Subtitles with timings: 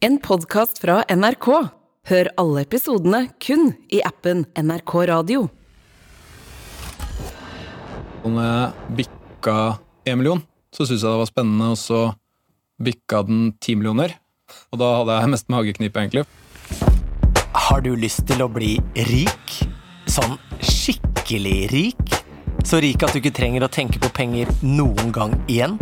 [0.00, 1.46] En podkast fra NRK.
[2.08, 5.42] Hør alle episodene kun i appen NRK Radio.
[8.24, 9.56] Når jeg bikka
[10.08, 10.40] en million,
[10.72, 12.00] så syntes jeg det var spennende, og så
[12.80, 14.16] bikka den ti millioner.
[14.72, 16.24] Og da hadde jeg mest mageknip, egentlig.
[17.68, 18.78] Har du lyst til å bli
[19.12, 19.56] rik?
[20.08, 22.20] Sånn skikkelig rik?
[22.64, 25.76] Så rik at du ikke trenger å tenke på penger noen gang igjen?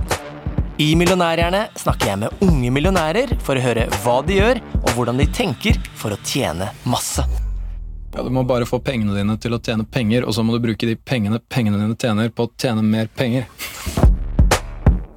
[0.79, 5.19] I Millionærhjerne snakker jeg med unge millionærer for å høre hva de gjør, og hvordan
[5.19, 7.25] de tenker for å tjene masse.
[8.15, 10.63] Ja, Du må bare få pengene dine til å tjene penger, og så må du
[10.63, 13.49] bruke de pengene pengene dine tjener, på å tjene mer penger.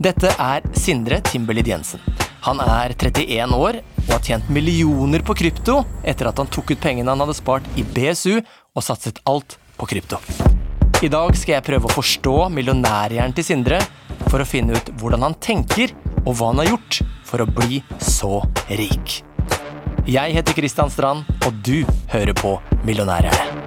[0.01, 2.01] Dette er Sindre Timberlid Jensen.
[2.41, 6.81] Han er 31 år og har tjent millioner på krypto etter at han tok ut
[6.81, 10.17] pengene han hadde spart i BSU og satset alt på krypto.
[11.01, 13.79] I dag skal jeg prøve å forstå millionærhjernen til Sindre
[14.27, 15.95] for å finne ut hvordan han tenker
[16.27, 19.15] og hva han har gjort for å bli så rik.
[20.05, 22.53] Jeg heter Kristian Strand, og du hører på
[22.85, 23.65] Millionærhjerne.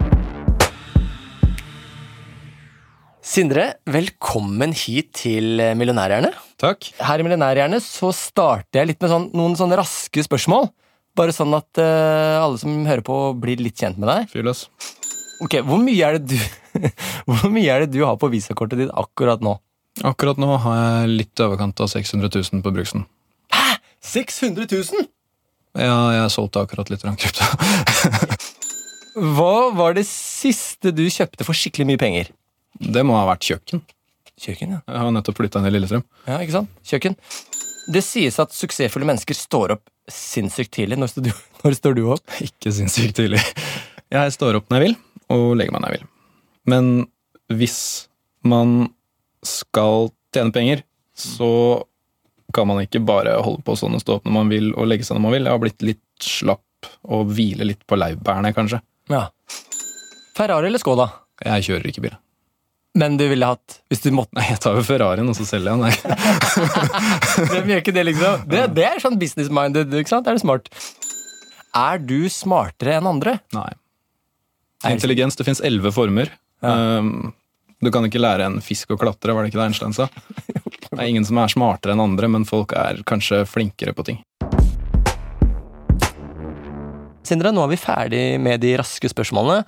[3.18, 6.30] Sindre, velkommen hit til Millionærhjerne.
[6.62, 6.92] Takk.
[7.02, 10.70] Her i Millionærhjerne så starter jeg litt med sånn, noen sånne raske spørsmål.
[11.18, 14.30] Bare sånn at uh, alle som hører på, blir litt kjent med deg.
[14.30, 14.68] Fyr løs.
[15.42, 16.38] Ok, Hvor mye er det du,
[17.28, 19.56] hvor mye er det du har på visakortet ditt akkurat nå?
[20.02, 23.04] Akkurat nå har jeg litt i overkant av 600 000 på bruksen.
[23.54, 23.78] Hæ?!
[24.04, 25.06] 600 000!
[25.78, 27.46] Ja, jeg solgte akkurat litt krypto.
[29.34, 32.30] Hva var det siste du kjøpte for skikkelig mye penger?
[32.78, 33.82] Det må ha vært kjøkken.
[34.34, 34.80] Kjøkken, ja.
[34.90, 36.02] Jeg har nettopp flytta i Lillestrøm.
[36.26, 36.40] ja.
[36.42, 36.70] Ikke sant?
[36.86, 37.14] Kjøkken.
[37.94, 40.98] Det sies at suksessfulle mennesker står opp sinnssykt tidlig.
[40.98, 41.30] Når står du,
[41.62, 42.38] når står du opp?
[42.42, 43.42] Ikke sinnssykt tidlig.
[44.14, 44.98] Jeg står opp når jeg vil,
[45.34, 46.10] og legger meg når jeg vil.
[46.70, 47.06] Men
[47.52, 48.08] hvis
[48.44, 48.88] man
[49.44, 50.82] skal tjene penger,
[51.14, 51.82] så
[52.54, 55.06] kan man ikke bare holde på sånn og stå opp når man vil og legge
[55.06, 55.48] seg når man vil.
[55.48, 58.80] Jeg har blitt litt slapp og hvile litt på laurbærene, kanskje.
[59.12, 59.26] Ja.
[60.36, 61.08] Ferrari eller Skoda?
[61.44, 62.16] Jeg kjører ikke bil.
[62.94, 65.74] Men du ville hatt Hvis du måtte Nei, jeg tar jo Ferrarien, og så selger
[65.74, 66.12] jeg den.
[67.50, 68.44] Hvem gjør ikke det, liksom?
[68.52, 69.96] Det, det er sånn business-minded.
[69.98, 70.30] ikke sant?
[70.30, 70.70] Er det smart?
[71.74, 73.40] Er du smartere enn andre?
[73.56, 73.72] Nei.
[74.86, 76.30] Intelligens, det fins elleve former.
[76.64, 77.32] Um,
[77.84, 80.08] du kan ikke lære en fisk å klatre, var det ikke det Einstein sa?
[80.94, 84.20] Det er ingen som er smartere enn andre, men folk er kanskje flinkere på ting.
[87.24, 89.64] Sindre, nå er vi ferdig med de raske spørsmålene.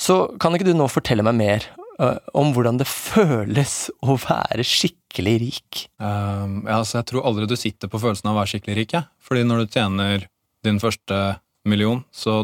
[0.00, 1.66] Så kan ikke du nå fortelle meg mer
[2.02, 5.82] uh, om hvordan det føles å være skikkelig rik?
[6.02, 8.96] Um, ja, altså, jeg tror aldri du sitter på følelsen av å være skikkelig rik.
[8.98, 9.04] Ja.
[9.22, 10.26] Fordi når du tjener
[10.66, 11.20] din første
[11.68, 12.42] million, så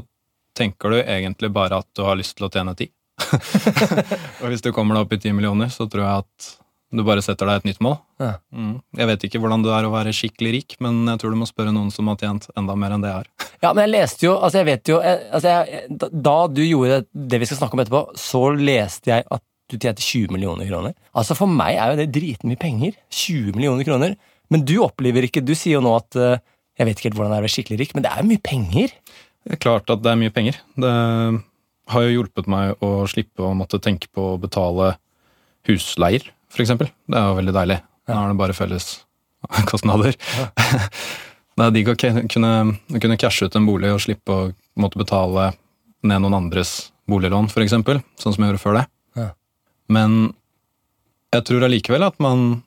[0.57, 2.89] tenker du egentlig bare at du har lyst til å tjene ti.
[4.41, 6.54] og hvis du kommer deg opp i ti millioner, så tror jeg at
[6.97, 7.97] du bare setter deg et nytt mål.
[8.22, 8.37] Ja.
[8.54, 8.77] Mm.
[8.97, 11.49] Jeg vet ikke hvordan det er å være skikkelig rik, men jeg tror du må
[11.49, 13.32] spørre noen som har tjent enda mer enn det jeg har.
[13.65, 16.99] Ja, men jeg leste jo Altså, jeg vet jo jeg, altså jeg, da, du gjorde
[17.09, 20.93] det vi skal snakke om etterpå, så leste jeg at du tjente 20 millioner kroner.
[21.16, 22.94] Altså, for meg er jo det dritmye penger.
[23.10, 24.15] 20 millioner kroner.
[24.53, 26.37] Men du opplever ikke Du sier jo nå at øh,
[26.77, 28.28] jeg vet ikke helt hvordan det er å være skikkelig rik, men det er jo
[28.28, 28.94] mye penger.
[29.47, 30.60] Det er klart at det er mye penger.
[30.77, 30.93] Det
[31.93, 34.95] har jo hjulpet meg å slippe å måtte tenke på å betale
[35.69, 36.25] husleier,
[36.65, 36.91] eksempel.
[37.07, 37.79] Det er jo veldig deilig.
[38.07, 38.89] Nå er det bare felles
[39.71, 40.17] kostnader.
[41.57, 42.57] Det er digg å kunne,
[43.01, 45.51] kunne cashe ut en bolig og slippe å måtte betale
[46.07, 48.03] ned noen andres boliglån, eksempel.
[48.21, 48.85] Sånn som jeg gjorde før det.
[49.17, 49.31] Ja.
[49.89, 50.35] Men
[51.35, 52.63] jeg tror allikevel at man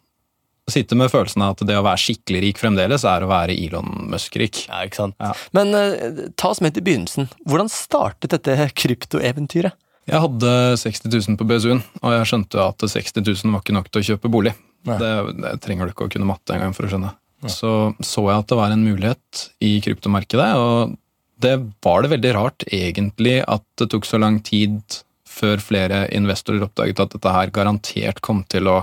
[0.74, 4.10] sitter med følelsen av at det å være skikkelig rik fremdeles er å være Elon
[4.12, 4.66] Musk-rik.
[4.70, 5.18] Ja, ikke sant?
[5.22, 5.34] Ja.
[5.56, 7.30] Men øh, ta oss med til begynnelsen.
[7.50, 9.78] Hvordan startet dette kryptoeventyret?
[10.10, 13.90] Jeg hadde 60 000 på BSU-en, og jeg skjønte at 60 000 var ikke nok
[13.92, 14.56] til å kjøpe bolig.
[14.88, 17.12] Det, det trenger du ikke å kunne matte engang for å skjønne.
[17.48, 20.98] Så så jeg at det var en mulighet i kryptomarkedet, og
[21.40, 21.54] det
[21.86, 24.82] var det veldig rart egentlig at det tok så lang tid
[25.30, 28.80] før flere investorer oppdaget at dette her garantert kom til å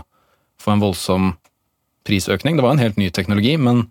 [0.63, 1.35] få en voldsom
[2.06, 2.56] prisøkning.
[2.59, 3.84] Det var en helt ny teknologi, men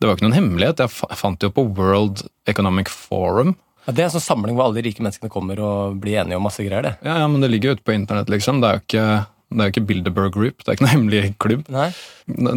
[0.00, 0.82] det var ikke noen hemmelighet.
[0.84, 3.54] Jeg fant det jo på World Economic Forum,
[3.84, 6.38] Ja, det er en sånn samling hvor alle de rike menneskene kommer og blir enige
[6.38, 6.82] om masse greier.
[6.86, 6.92] det.
[7.04, 8.62] Ja, ja, men det ligger jo ute på internett, liksom.
[8.62, 9.02] Det er jo ikke,
[9.52, 11.66] det er jo ikke Bilderberg Group, det er ikke noen hemmelig klubb.
[11.68, 11.90] Nei?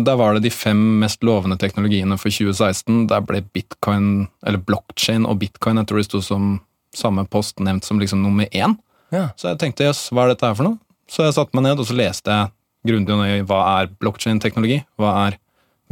[0.07, 3.09] Der var det de fem mest lovende teknologiene for 2016.
[3.11, 6.61] Der ble bitcoin, eller blockchain og bitcoin, jeg tror det sto som
[6.95, 8.77] samme post, nevnt som liksom nummer én.
[9.11, 9.27] Ja.
[9.35, 10.79] Så jeg tenkte jøss, hva er dette her for noe?
[11.11, 12.51] Så jeg satte meg ned, og så leste jeg
[12.87, 15.37] grundig og nøye hva er blockchain-teknologi, hva er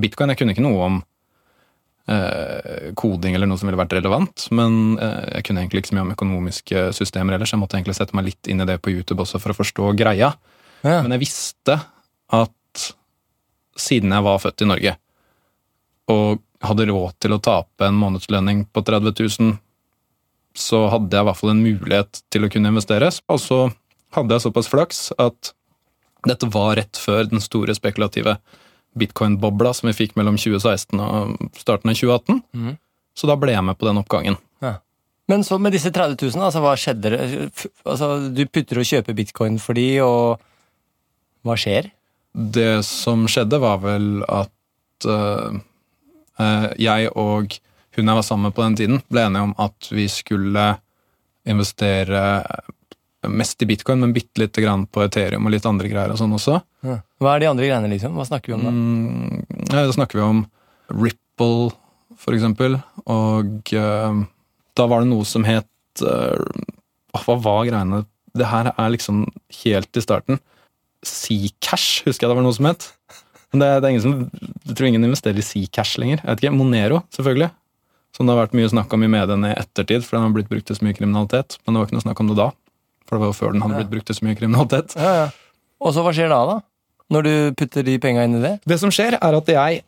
[0.02, 0.32] bitcoin.
[0.34, 0.98] Jeg kunne ikke noe om
[2.12, 5.98] eh, koding eller noe som ville vært relevant, men eh, jeg kunne egentlig ikke så
[6.00, 7.54] mye om økonomiske systemer ellers.
[7.56, 9.94] Jeg måtte egentlig sette meg litt inn i det på YouTube også for å forstå
[10.00, 10.34] greia.
[10.86, 11.00] Ja.
[11.02, 11.80] Men jeg visste
[12.36, 12.86] at
[13.80, 14.96] siden jeg var født i Norge,
[16.12, 19.56] og hadde råd til å tape en månedslønning på 30 000,
[20.56, 23.20] så hadde jeg i hvert fall en mulighet til å kunne investeres.
[23.32, 23.60] Og så
[24.16, 25.52] hadde jeg såpass flaks at
[26.26, 28.38] dette var rett før den store spekulative
[28.96, 32.42] bitcoin-bobla som vi fikk mellom 2016 og starten av 2018.
[32.56, 32.76] Mm.
[33.16, 34.40] Så da ble jeg med på den oppgangen.
[35.28, 37.12] Men så med disse 30 000, altså, hva skjedde?
[37.82, 40.42] Altså, du putter og kjøper bitcoin for de, og
[41.46, 41.90] hva skjer?
[42.36, 47.58] Det som skjedde, var vel at eh, jeg og
[47.96, 50.66] hun jeg var sammen med på den tiden, ble enige om at vi skulle
[51.48, 52.22] investere
[53.32, 56.36] mest i bitcoin, men bitte lite grann på Ethereum og litt andre greier og sånn
[56.36, 56.60] også.
[56.86, 58.16] Hva er de andre greiene, liksom?
[58.18, 58.74] Hva snakker vi om da?
[58.74, 60.42] Mm, ja, da snakker vi om
[60.94, 61.72] Ripple,
[62.22, 62.80] for eksempel,
[63.12, 64.24] og uh,
[64.78, 66.38] da var det noe som het uh,
[67.16, 68.04] Hva var greiene?
[68.36, 69.26] Det her er liksom
[69.64, 70.42] helt i starten.
[71.06, 72.90] Seacash, husker jeg det var noe som het.
[73.54, 74.16] Men det, det er ingen som,
[74.68, 76.20] jeg tror ingen investerer i Seacash lenger.
[76.20, 77.48] Jeg vet ikke, Monero, selvfølgelig.
[78.16, 80.52] Som det har vært mye snakk om i mediene i ettertid, for den har blitt
[80.52, 81.58] brukt til så mye kriminalitet.
[81.64, 82.50] Men det var ikke noe snakk om det da,
[83.08, 83.84] for det var jo før den hadde Ja.
[83.84, 84.96] blitt brukt til så mye kriminalitet.
[85.00, 85.30] Ja, ja.
[85.82, 86.58] Og så hva skjer da, da?
[87.12, 88.54] Når du putter de penga inn i det?
[88.66, 89.84] Det som skjer, er at jeg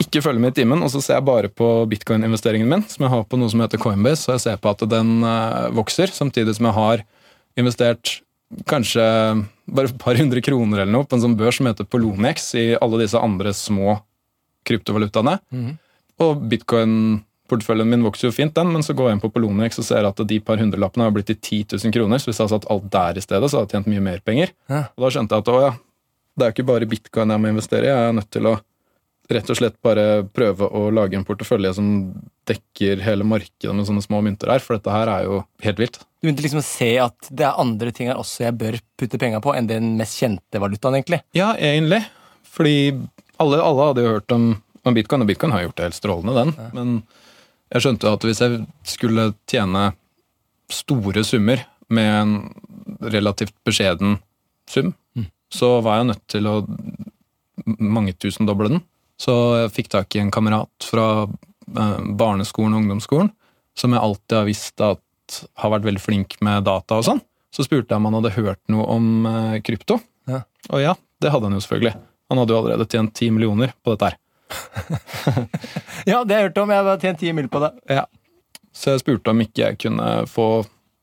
[0.00, 3.10] ikke følger med i timen, og så ser jeg bare på bitcoin-investeringen min, som jeg
[3.12, 6.54] har på noe som heter Coinbase, og jeg ser på at den eh, vokser, samtidig
[6.56, 7.02] som jeg har
[7.58, 8.20] investert
[8.70, 9.02] kanskje
[9.70, 12.64] bare et par hundre kroner eller noe på en sånn børs som heter Poloniex i
[12.82, 13.98] alle disse andre små
[14.66, 15.36] kryptovalutaene.
[15.54, 15.70] Mm.
[16.20, 16.42] Og
[17.50, 20.06] bitcoin-porteføljen min vokser jo fint, den, men så går jeg inn på Poloniex og ser
[20.06, 22.70] at de par hundrelappene har blitt til 10 000 kroner, så hvis jeg hadde satt
[22.70, 24.52] alt der i stedet, så hadde jeg tjent mye mer penger.
[24.70, 24.86] Ja.
[24.96, 25.70] Og da skjønte jeg at å ja,
[26.36, 28.58] det er jo ikke bare bitcoin jeg må investere i, jeg er nødt til å
[29.30, 31.90] rett og slett bare prøve å lage en portefølje som
[32.50, 36.00] dekker hele markedet med sånne små mynter her, for dette her er jo helt vilt.
[36.18, 39.20] Du begynte liksom å se at det er andre ting her også jeg bør putte
[39.22, 41.20] penga på, enn den mest kjente valutaen, egentlig.
[41.36, 42.02] Ja, egentlig.
[42.50, 42.74] Fordi
[43.38, 44.50] alle, alle hadde jo hørt om,
[44.82, 46.74] om bitcoin, og bitcoin har gjort det helt strålende, den.
[46.74, 46.98] Men
[47.70, 49.90] jeg skjønte at hvis jeg skulle tjene
[50.70, 52.34] store summer med en
[53.00, 54.18] relativt beskjeden
[54.70, 54.94] sum,
[55.50, 56.56] så var jeg nødt til å
[57.66, 58.82] mangetusendoble den.
[59.20, 63.32] Så jeg fikk tak i en kamerat fra eh, barneskolen og ungdomsskolen,
[63.76, 67.20] som jeg alltid har visst at har vært veldig flink med data og sånn.
[67.54, 69.98] Så spurte jeg om han hadde hørt noe om eh, krypto.
[70.30, 70.44] Ja.
[70.70, 71.94] Og ja, det hadde han jo selvfølgelig.
[72.30, 74.18] Han hadde jo allerede tjent ti millioner på dette her.
[76.08, 76.72] Ja, det har jeg hørt om.
[76.72, 77.70] Jeg har tjent ti mil på det.
[77.90, 78.06] Ja.
[78.72, 80.48] Så jeg spurte om ikke jeg kunne få,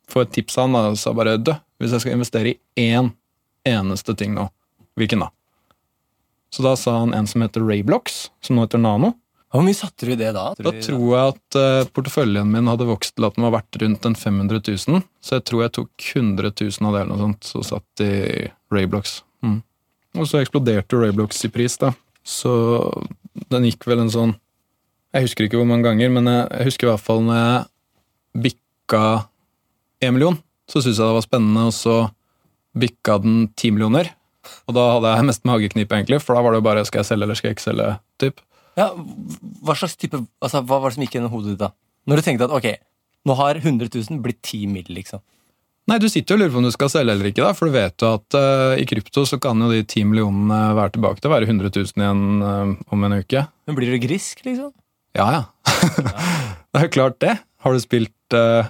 [0.09, 3.11] få et tips av han, og sa bare dø, hvis jeg skal investere i én
[3.67, 4.47] eneste ting nå,
[4.97, 5.29] hvilken da?
[6.53, 9.13] Så da sa han en som heter Rayblox, som nå heter Nano.
[9.51, 10.49] Hvor mye satte du i det da?
[10.59, 14.07] Da tror jeg at uh, porteføljen min hadde vokst til at den var verdt rundt
[14.07, 17.47] en 500 000, så jeg tror jeg tok 100 000 av det eller noe sånt,
[17.47, 18.11] så satt i
[18.73, 19.21] Rayblox.
[19.45, 19.61] Mm.
[20.17, 21.93] Og så eksploderte Rayblox i pris, da.
[22.27, 22.51] Så
[23.51, 24.35] den gikk vel en sånn
[25.15, 27.65] Jeg husker ikke hvor mange ganger, men jeg, jeg husker i hvert fall når jeg
[28.47, 29.03] bikka
[30.03, 30.37] én million,
[30.69, 31.95] så syntes jeg det var spennende, og så
[32.77, 34.11] bikka den ti millioner.
[34.67, 37.09] Og da hadde jeg mest mageknip, egentlig, for da var det jo bare skal jeg
[37.09, 37.87] selge eller skal jeg ikke selge,
[38.21, 38.43] typ.
[38.77, 38.91] Ja,
[39.65, 41.71] hva slags type altså, Hva var det som gikk gjennom hodet ditt da?
[42.07, 42.67] Når du tenkte at ok,
[43.25, 45.23] nå har 100 000 blitt 10 mill., liksom.
[45.87, 47.69] Nei, du sitter jo og lurer på om du skal selge eller ikke, da, for
[47.69, 51.23] du vet jo at uh, i krypto så kan jo de ti millionene være tilbake
[51.23, 53.45] til å være 100 000 igjen uh, om en uke.
[53.69, 54.73] Men blir du grisk, liksom?
[55.15, 55.43] Ja, ja.
[56.67, 57.37] det er jo klart det.
[57.63, 58.67] Har du spilt uh,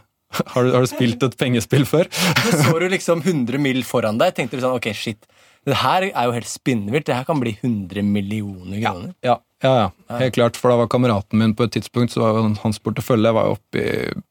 [0.53, 2.09] har, du, har du spilt et pengespill før?
[2.45, 3.81] Så så du liksom 100 mill.
[3.87, 5.25] foran deg, tenkte du sånn ok, shit.
[5.67, 7.07] Det her er jo helt spinnvilt.
[7.09, 9.15] Det her kan bli 100 millioner kroner.
[9.25, 10.19] Ja, ja, ja.
[10.21, 13.33] Helt klart, for da var kameraten min på et tidspunkt, så var jo hans portefølje
[13.35, 13.83] var jo oppi,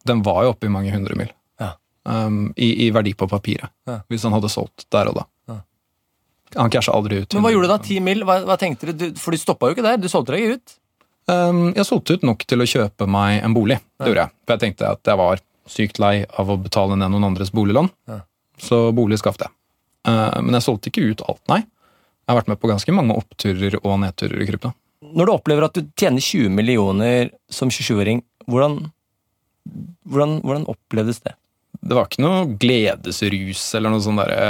[0.09, 1.33] den var jo oppe i mange hundre mil.
[2.07, 2.27] Ja.
[2.27, 3.73] Um, i, I verdi på papiret.
[3.89, 4.01] Ja.
[4.11, 5.25] Hvis han hadde solgt der og da.
[5.51, 5.57] Ja.
[6.61, 7.35] Han casha aldri ut.
[7.35, 7.79] Men hva gjorde du da?
[7.83, 8.25] 10 mill.?
[8.29, 9.09] Hva, hva tenkte du?
[9.19, 9.99] For du stoppa jo ikke der.
[9.99, 10.77] Du solgte deg ut.
[11.27, 13.81] Um, jeg solgte ut nok til å kjøpe meg en bolig.
[13.99, 14.37] Det gjorde jeg.
[14.47, 17.91] For jeg tenkte at jeg var sykt lei av å betale ned noen andres boliglån.
[18.07, 18.21] Ja.
[18.63, 19.57] Så bolig skaffet jeg.
[20.07, 21.65] Uh, men jeg solgte ikke ut alt, nei.
[21.67, 24.73] Jeg har vært med på ganske mange oppturer og nedturer i krypto.
[25.07, 28.79] Når du opplever at du tjener 20 millioner som 27-åring, hvordan,
[30.07, 31.35] hvordan, hvordan opplevdes det?
[31.87, 34.47] Det var ikke noe gledesrus eller noe sånn derre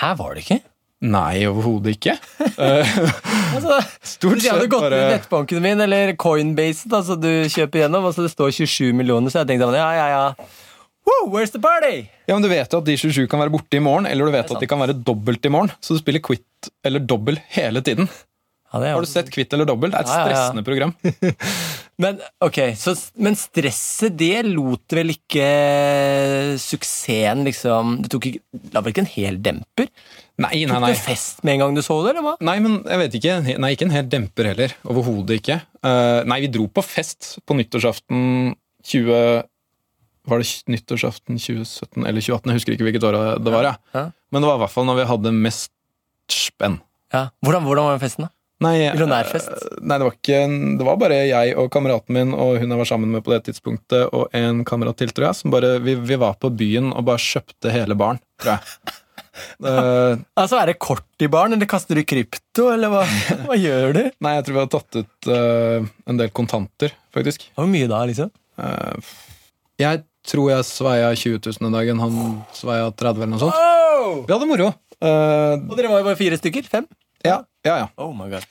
[0.00, 0.60] Her var det ikke.
[1.06, 2.14] Nei, overhodet ikke.
[2.56, 2.94] Uh,
[3.56, 7.28] Altså, Stort hvis jeg hadde sett gått bare nettbanken min eller Coinbase, da, så du
[7.52, 10.48] kjøper gjennom, og så det står 27 millioner, så jeg tenkte ja, ja, ja.
[11.06, 12.06] Woo, where's the party?
[12.26, 14.34] Ja, men Du vet jo at de 27 kan være borte i morgen, eller du
[14.34, 15.70] vet at de kan være dobbelt i morgen.
[15.80, 18.08] Så du spiller quit eller dobbel hele tiden.
[18.72, 19.94] Ja, Har du sett Kvitt eller dobbelt?
[19.94, 20.62] Det er et Ja, ja, ja.
[20.66, 20.92] program.
[22.02, 22.92] Men, okay, så,
[23.24, 25.46] men stresset, det lot vel ikke
[26.60, 28.42] suksessen, liksom Det tok ikke,
[28.74, 29.88] la vel ikke en hel demper?
[30.36, 30.90] Nei, nei, nei.
[30.92, 32.34] Tok du fest med en gang du så det, eller hva?
[32.44, 33.36] Nei, men jeg vet ikke.
[33.64, 34.76] Nei, ikke en hel demper heller.
[34.84, 35.56] Overhodet ikke.
[35.80, 38.52] Uh, nei, vi dro på fest på nyttårsaften
[38.84, 39.46] 20...
[40.26, 42.50] Var det nyttårsaften 2017 eller 2018?
[42.50, 43.70] Jeg husker ikke hvilket år det var.
[43.70, 43.74] Ja.
[43.94, 44.08] Ja.
[44.34, 45.70] Men det var i hvert fall når vi hadde mest
[46.34, 46.80] spenn.
[47.14, 47.28] Ja.
[47.46, 48.35] Hvordan, hvordan var den festen, da?
[48.64, 49.50] Nei, Millionærfest?
[49.52, 52.70] eh, Nei, det var ikke en- Det var bare jeg og kameraten min og hun
[52.72, 55.74] jeg var sammen med på det tidspunktet, og en kamerat til, tror jeg, som bare
[55.84, 58.62] Vi, vi var på byen og bare kjøpte hele baren, tror jeg.
[59.60, 63.04] Uh, Altså, Er det kort i baren, eller kaster du krypto, eller hva,
[63.46, 64.02] hva gjør du?
[64.24, 67.50] nei, jeg tror vi har tatt ut uh, en del kontanter, faktisk.
[67.58, 68.32] Hvor mye da, liksom?
[68.56, 68.96] Uh,
[69.78, 72.00] jeg tror jeg sveia 20 000 den dagen.
[72.00, 72.16] Han
[72.56, 73.54] sveia 30 eller noe sånt.
[73.54, 74.24] Oh!
[74.24, 74.72] Vi hadde moro.
[75.04, 76.64] Og dere var jo bare fire stykker?
[76.72, 76.86] Fem?
[77.24, 77.86] Ja, ja, ja.
[77.96, 78.44] Oh my god.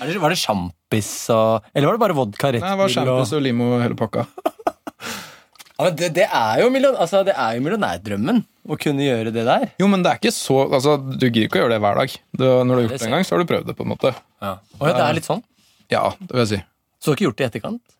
[0.00, 2.92] Er det, var det sjampis og Eller var det bare vodka rett Nei, det var
[2.94, 4.26] sjampis og limo hele pakka.
[5.82, 9.42] Ja, men det, det, er million, altså, det er jo millionærdrømmen å kunne gjøre det
[9.48, 9.64] der.
[9.80, 12.12] Jo, men det er ikke så altså, Du gidder ikke å gjøre det hver dag.
[12.36, 13.74] Du, når du har gjort det en gang, så har du prøvd det.
[13.78, 14.52] på en måte Ja.
[14.78, 15.42] Og det er litt sånn.
[15.90, 16.60] Ja, det vil jeg si.
[17.02, 17.96] Så du har ikke gjort det i etterkant?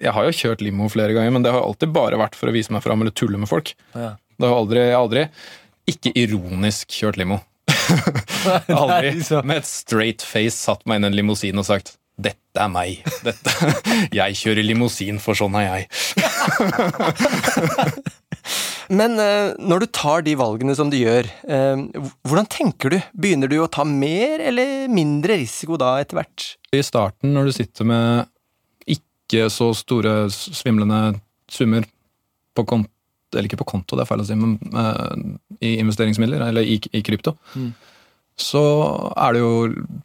[0.00, 2.56] Jeg har jo kjørt limo flere ganger, men det har alltid bare vært for å
[2.56, 3.74] vise meg fram eller tulle med folk.
[3.94, 4.14] Ja.
[4.40, 5.26] Det har aldri, aldri
[5.90, 7.42] ikke ironisk kjørt limo.
[7.90, 11.96] Jeg har aldri med et straight face satt meg inn i en limousin og sagt
[12.20, 13.00] 'Dette er meg'.
[13.24, 13.50] Dette.
[14.20, 15.82] Jeg kjører limousin, for sånn er jeg.
[18.90, 21.78] Men eh, når du tar de valgene som du gjør, eh,
[22.26, 22.98] hvordan tenker du?
[23.14, 26.38] Begynner du å ta mer eller mindre risiko da etter hvert?
[26.74, 28.26] I starten, når du sitter med
[28.90, 31.20] ikke så store svimlende
[31.50, 31.86] summer
[32.56, 32.90] på konto
[33.38, 35.14] Eller ikke på konto, det er feil å si, men uh,
[35.62, 37.70] i investeringsmidler, eller i, i krypto, Mm.
[38.40, 38.60] så
[39.20, 39.50] er det jo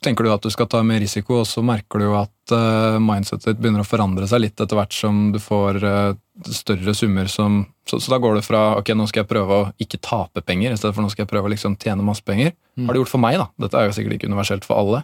[0.03, 2.99] Tenker du at du skal ta mer risiko, og så merker du jo at uh,
[3.01, 6.13] mindsetet ditt begynner å forandre seg litt etter hvert som du får uh,
[6.51, 9.65] større summer som så, så da går det fra ok, nå skal jeg prøve å
[9.81, 12.53] ikke tape penger, i stedet for nå skal jeg prøve å liksom tjene masse penger.
[12.77, 12.87] Mm.
[12.87, 13.45] Har det gjort for meg, da.
[13.61, 15.03] Dette er jo sikkert ikke universelt for alle.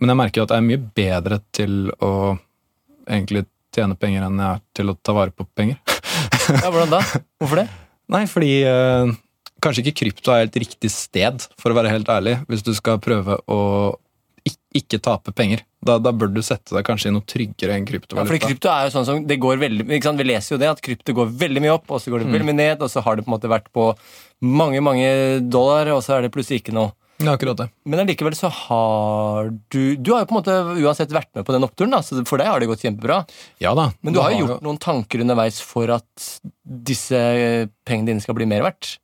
[0.00, 2.12] Men jeg merker at jeg er mye bedre til å
[3.10, 5.76] egentlig tjene penger enn jeg er til å ta vare på penger.
[6.48, 7.00] Ja, hvordan da?
[7.40, 7.66] Hvorfor det?
[8.10, 9.12] Nei, fordi eh,
[9.62, 13.00] kanskje ikke krypto er helt riktig sted, for å være helt ærlig, hvis du skal
[13.02, 13.60] prøve å
[14.76, 15.64] ikke tape penger.
[15.82, 18.22] Da, da bør du sette deg kanskje i noe tryggere enn kryptovaluta.
[18.22, 20.20] Ja, fordi krypto er jo sånn som det går veldig, ikke sant?
[20.20, 22.48] Vi leser jo det, at krypto går veldig mye opp, og så går det veldig
[22.50, 23.88] mye ned, og så har det på en måte vært på
[24.46, 25.10] mange, mange
[25.50, 26.94] dollar, og så er det plutselig ikke noe.
[27.20, 27.66] Ja, akkurat det.
[27.84, 31.52] Men allikevel så har du Du har jo på en måte uansett vært med på
[31.52, 33.20] den oppturen, da, så for deg har det gått kjempebra.
[33.60, 33.90] Ja da.
[34.00, 36.30] Men du har jo gjort noen tanker underveis for at
[36.64, 37.20] disse
[37.88, 38.96] pengene dine skal bli mer verdt.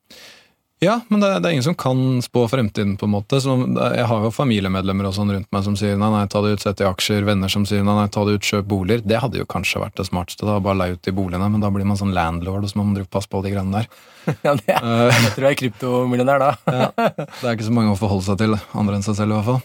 [0.85, 3.39] Ja, men det, det er ingen som kan spå fremtiden, på en måte.
[3.41, 3.55] Så
[3.97, 6.61] jeg har jo familiemedlemmer og sånn rundt meg som sier nei, nei, ta det ut,
[6.61, 7.25] sett i aksjer.
[7.25, 9.01] Venner som sier nei, nei, ta det ut, kjøp boliger.
[9.09, 11.49] Det hadde jo kanskje vært det smarteste, da, bare leie ut de boligene.
[11.55, 13.89] Men da blir man sånn landlord, og så må man passe på de greiene der.
[14.45, 16.53] Ja, det er, Eh, jeg tror jeg er kryptomillionær da.
[16.83, 19.39] ja, det er ikke så mange å forholde seg til, andre enn seg selv i
[19.39, 19.61] hvert fall.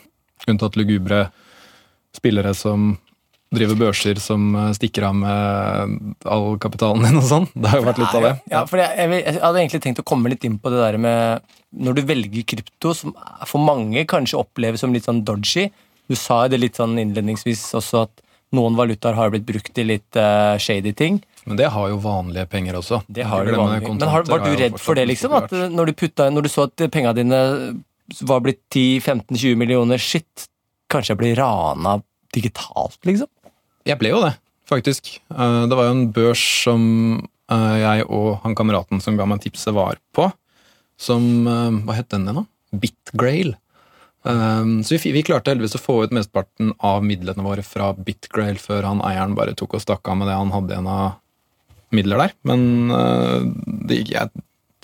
[0.53, 1.25] Unntatt lugubre
[2.15, 2.94] spillere som
[3.51, 7.48] driver børser som eh, stikker av med all kapitalen din og sånn.
[7.53, 8.34] Det har jo vært litt av det.
[8.53, 10.98] Ja, for jeg, jeg, jeg hadde egentlig tenkt å komme litt inn på det der
[11.01, 13.15] med Når du velger krypto, som
[13.48, 15.70] for mange kanskje oppleves som litt sånn dodgy
[16.10, 18.24] Du sa jo det litt sånn innledningsvis også at
[18.55, 21.22] noen valutaer har blitt brukt i litt uh, shady ting.
[21.48, 23.00] Men det har jo vanlige penger også.
[23.08, 23.86] Det har jo du glemme vanlig.
[23.88, 25.36] det, Men har, var du redd for det, liksom?
[25.39, 27.39] At eh, når du, putta, når du så at penga dine
[28.27, 30.50] var blitt 10-15-20 millioner, shit,
[30.91, 32.01] kanskje jeg blir rana
[32.36, 33.31] digitalt, liksom?
[33.88, 34.35] Jeg ble jo det,
[34.69, 35.15] faktisk.
[35.33, 36.83] Eh, Det var jo en børs som
[37.51, 40.29] eh, jeg og han kameraten som ga meg tipset, var på.
[41.01, 42.45] Som eh, Hva het den igjen, da?
[42.71, 43.55] Bitgrail.
[44.21, 49.00] Så vi, klarte heldigvis å få ut mesteparten av midlene våre fra Bitgrail før han
[49.01, 51.15] eieren bare tok og stakk av med det han hadde igjen av
[51.97, 52.35] midler der.
[52.45, 52.93] Men
[53.89, 54.29] det, jeg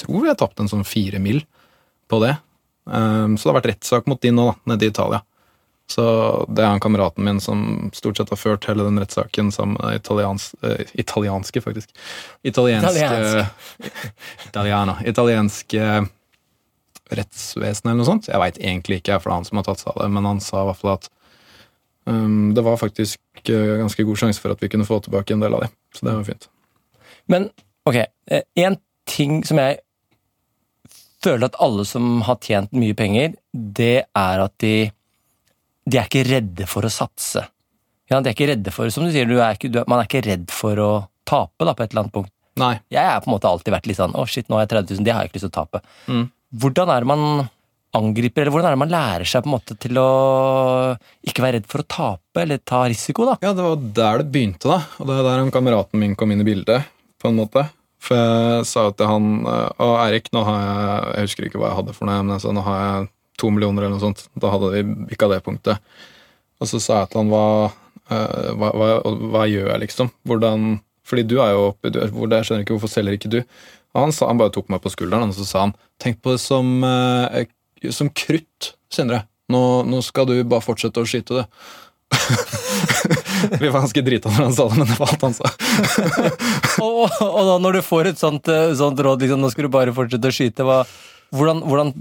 [0.01, 1.43] tror jeg tapte en sånn fire mil
[2.09, 2.33] på det.
[2.89, 5.21] Så det har vært rettssak mot de nå, da, nede i Italia.
[5.87, 6.03] Så
[6.51, 7.61] det er han kameraten min som
[7.95, 11.93] stort sett har ført hele den rettssaken sammen med italians, eh, italienske, faktisk.
[12.43, 13.45] Italienske
[14.49, 14.97] Italiana.
[15.05, 15.85] Italienske
[17.07, 18.27] rettsvesen eller noe sånt.
[18.27, 20.27] Jeg veit egentlig ikke, for det er han som har tatt seg av det, men
[20.27, 21.09] han sa i hvert fall at
[22.11, 25.45] um, det var faktisk eh, ganske god sjanse for at vi kunne få tilbake en
[25.45, 25.71] del av det.
[25.95, 26.49] Så det var fint.
[27.31, 27.47] Men
[27.87, 28.01] ok,
[28.59, 28.75] en
[29.07, 29.79] ting som jeg
[31.23, 34.89] føler at alle som har tjent mye penger, det er at de,
[35.87, 37.43] de er ikke redde for å satse.
[38.07, 40.07] Ja, de er ikke redde for, som du sier, du er ikke, du, man er
[40.07, 40.91] ikke redd for å
[41.27, 42.33] tape da, på et eller annet punkt.
[42.57, 42.73] Nei.
[42.93, 44.97] Jeg har på en måte alltid vært litt sånn, å shit, nå har jeg 30
[44.97, 45.83] 000, det har jeg ikke lyst til å tape.
[46.07, 46.25] Mm.
[46.63, 47.25] Hvordan er det man
[47.97, 50.07] angriper, eller hvordan er det man lærer seg på en måte til å
[51.27, 53.37] ikke være redd for å tape, eller ta risiko, da?
[53.43, 54.79] Ja, det var der det begynte, da.
[54.99, 56.87] Og det er der han kameraten min kom inn i bildet,
[57.21, 57.67] på en måte.
[58.03, 61.57] For jeg sa jo til han og Å, Eirik, nå har jeg Jeg husker ikke
[61.57, 64.03] hva jeg hadde for noe, men jeg sa nå har jeg to millioner eller noe
[64.03, 64.25] sånt.
[64.37, 65.81] Da hadde vi bikka det punktet.
[66.61, 67.71] Og så sa jeg til han hva,
[68.09, 68.91] eh, hva, hva,
[69.33, 70.13] hva gjør jeg, liksom?
[70.27, 70.77] Hvordan
[71.07, 73.37] Fordi du er jo oppe dør, hvor det, Jeg skjønner ikke hvorfor selger ikke du?
[73.95, 76.33] Og han, sa, han bare tok meg på skulderen og så sa han tenk på
[76.35, 77.45] det som, eh,
[77.95, 79.23] som krutt, Sindre.
[79.51, 81.45] Nå, nå skal du bare fortsette å skyte, det.
[83.61, 85.51] Vi var ganske drita når han sa det, men det var alt han sa.
[86.85, 89.73] og, og da når du får et sånt, eh, sånt råd, liksom, nå skal du
[89.73, 90.81] bare fortsette å skyte, hva,
[91.35, 91.91] hvordan, hvordan,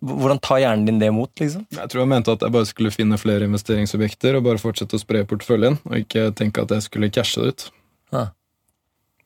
[0.00, 1.64] hvordan tar hjernen din det imot, liksom?
[1.74, 5.02] Jeg tror jeg mente at jeg bare skulle finne flere investeringsobjekter og bare fortsette å
[5.02, 7.66] spre porteføljen, og ikke tenke at jeg skulle cashe det ut.
[8.14, 8.24] Ja.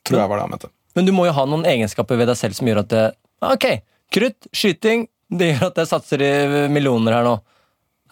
[0.09, 0.73] Tror jeg var det han mente.
[0.97, 3.07] Men du må jo ha noen egenskaper ved deg selv som gjør at det,
[3.43, 3.65] Ok,
[4.15, 6.33] krutt, skyting, det gjør at jeg satser i
[6.71, 7.39] millioner her nå.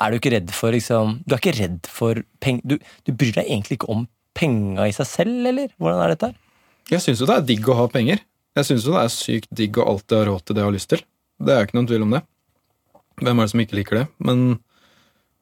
[0.01, 3.35] Er du ikke redd for liksom Du er ikke redd for penger du, du bryr
[3.37, 4.07] deg egentlig ikke om
[4.37, 5.73] penga i seg selv, eller?
[5.77, 6.39] Hvordan er dette her?
[6.91, 8.23] Jeg syns jo det er digg å ha penger.
[8.57, 10.77] Jeg syns jo det er sykt digg å alltid ha råd til det jeg har
[10.79, 11.03] lyst til.
[11.41, 12.21] Det er ikke noen tvil om det.
[13.21, 14.05] Hvem er det som ikke liker det?
[14.23, 14.45] Men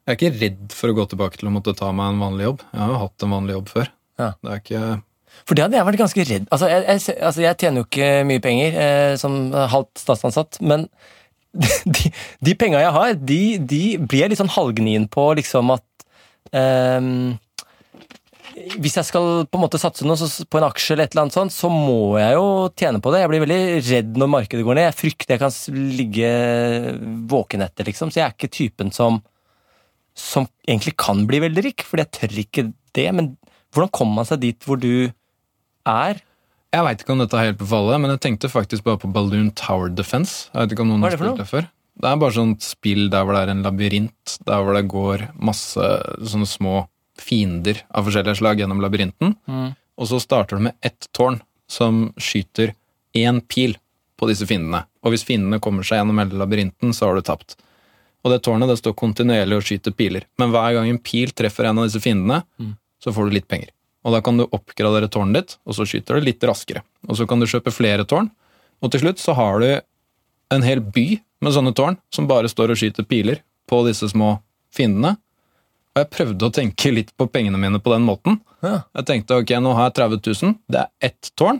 [0.08, 2.46] jeg er ikke redd for å gå tilbake til å måtte ta meg en vanlig
[2.46, 2.64] jobb.
[2.72, 3.90] Jeg har jo hatt en vanlig jobb før.
[4.18, 4.30] Ja.
[4.42, 4.84] Det er ikke
[5.46, 8.08] For det hadde jeg vært ganske redd Altså, jeg, jeg, altså, jeg tjener jo ikke
[8.26, 10.88] mye penger eh, som halvt statsansatt, men
[11.94, 12.10] de,
[12.44, 16.08] de penga jeg har, de, de blir jeg litt sånn halvgnien på liksom at
[16.56, 17.38] ehm,
[18.78, 21.26] Hvis jeg skal på en måte satse noe så, på en aksje, eller et eller
[21.26, 22.46] annet sånt, så må jeg jo
[22.78, 23.22] tjene på det.
[23.22, 24.88] Jeg blir veldig redd når markedet går ned.
[24.88, 26.30] Jeg frykter jeg kan ligge
[27.30, 28.12] våken etter, liksom.
[28.12, 29.20] Så jeg er ikke typen som
[30.18, 32.64] som egentlig kan bli veldig rik, fordi jeg tør ikke
[32.98, 33.06] det.
[33.14, 33.30] Men
[33.74, 35.08] hvordan kommer man seg dit hvor du
[35.88, 36.22] er?
[36.74, 39.10] Jeg veit ikke om dette er helt på fallet, men jeg tenkte faktisk bare på
[39.14, 40.50] Balloon Tower Defense.
[40.52, 41.70] Jeg vet ikke om noen har spilt det før.
[41.98, 45.24] Det er bare sånt spill der hvor det er en labyrint, der hvor det går
[45.48, 45.88] masse
[46.30, 46.82] sånne små
[47.22, 49.36] fiender av forskjellige slag gjennom labyrinten.
[49.98, 52.74] Og så starter du med ett tårn som skyter
[53.18, 53.76] én pil
[54.18, 54.84] på disse fiendene.
[55.04, 57.56] Og hvis fiendene kommer seg gjennom hele labyrinten, så har du tapt.
[58.24, 60.26] Og det tårnet det står kontinuerlig og skyter piler.
[60.40, 62.42] Men hver gang en pil treffer en av disse fiendene,
[63.02, 63.70] så får du litt penger.
[64.06, 66.82] Og da kan du oppgradere tårnet ditt, og så skyter det litt raskere.
[67.06, 68.30] Og så kan du kjøpe flere tårn,
[68.82, 69.70] og til slutt så har du
[70.54, 74.36] en hel by med sånne tårn som bare står og skyter piler på disse små
[74.74, 75.16] fiendene.
[75.98, 78.38] Og jeg prøvde å tenke litt på pengene mine på den måten.
[78.62, 78.84] Ja.
[79.00, 81.58] Jeg tenkte ok, nå har jeg 30 000, det er ett tårn.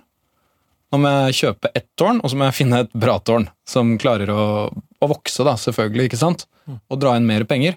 [0.89, 3.97] Nå må jeg kjøpe ett tårn, og så må jeg finne et bra tårn som
[4.01, 6.47] klarer å, å vokse, da, selvfølgelig, ikke sant?
[6.89, 7.77] Og dra inn mer penger.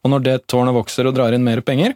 [0.00, 1.94] Og når det tårnet vokser og drar inn mer penger,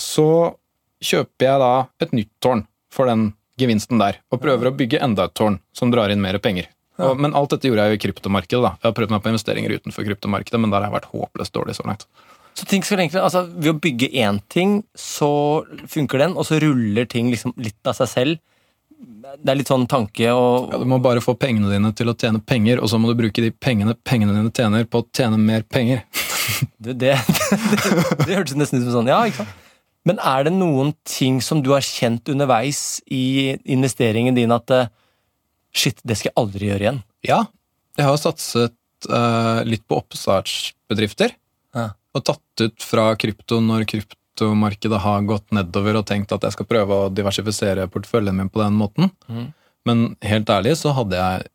[0.00, 0.56] så
[1.04, 1.72] kjøper jeg da
[2.02, 5.92] et nytt tårn for den gevinsten der, og prøver å bygge enda et tårn som
[5.92, 6.70] drar inn mer penger.
[6.96, 8.62] Og, men alt dette gjorde jeg jo i kryptomarkedet.
[8.64, 8.72] da.
[8.80, 11.76] Jeg har prøvd meg på investeringer utenfor kryptomarkedet, men der har jeg vært håpløst dårlig
[11.76, 12.06] så langt.
[12.56, 15.28] Så ting skal egentlig, altså Ved å bygge én ting, så
[15.92, 18.38] funker den, og så ruller ting liksom litt av seg selv.
[18.96, 22.16] Det er litt sånn tanke og Ja, du må bare få pengene dine til å
[22.16, 25.40] tjene penger, og så må du bruke de pengene pengene dine tjener, på å tjene
[25.40, 26.04] mer penger.
[26.78, 27.78] Det, det, det,
[28.22, 29.64] det hørtes nesten ut som sånn, ja, ikke sant?
[30.06, 34.92] Men er det noen ting som du har kjent underveis i investeringen din at eh,
[35.76, 37.00] Shit, det skal jeg aldri gjøre igjen.
[37.26, 37.40] Ja,
[37.98, 38.72] jeg har satset
[39.10, 41.34] uh, litt på oppstartsbedrifter.
[42.16, 46.68] Og tatt ut fra krypto når kryptomarkedet har gått nedover, og tenkt at jeg skal
[46.70, 49.12] prøve å diversifisere porteføljen min på den måten.
[49.28, 49.48] Mm.
[49.86, 51.48] Men helt ærlig så hadde jeg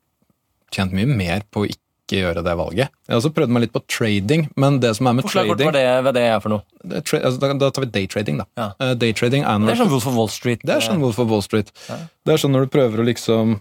[0.72, 2.92] tjent mye mer på å ikke gjøre det valget.
[3.06, 5.72] Jeg har også prøvd meg litt på trading, men det som er med Forklar trading
[5.76, 6.64] det, hva det er for noe.
[6.84, 8.48] det altså, da, da tar vi daytrading, da.
[8.58, 8.68] Ja.
[8.80, 10.64] Uh, daytrading er Det er sånn Wolf of Wall Street.
[10.66, 11.72] det er sånn Wolf of Wall Street.
[11.88, 12.00] Ja.
[12.24, 13.56] Det er sånn når du prøver å liksom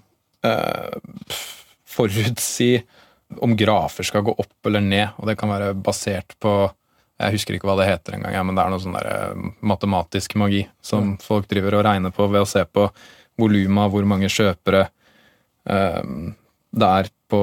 [0.48, 1.40] uh,
[1.88, 2.74] forutsi
[3.40, 6.56] om grafer skal gå opp eller ned, og det kan være basert på
[7.21, 9.49] Jeg husker ikke hva det heter engang, ja, men det er noe sånn der, eh,
[9.71, 12.88] matematisk magi som folk driver og regner på ved å se på
[13.41, 14.88] volumet av hvor mange kjøpere
[15.69, 16.13] eh,
[16.71, 17.41] det er på,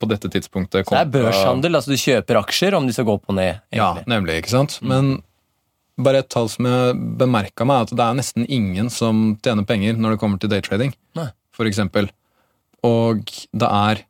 [0.00, 0.88] på dette tidspunktet.
[0.88, 3.60] Det er børshandel, altså du kjøper aksjer om de skal gå opp og ned.
[3.74, 4.78] ja, nemlig, ikke sant?
[4.84, 5.18] Men
[6.00, 9.98] bare et tall som jeg bemerka meg, at det er nesten ingen som tjener penger
[10.00, 10.94] når det kommer til daytrading,
[11.56, 11.82] f.eks.
[12.86, 14.04] Og det er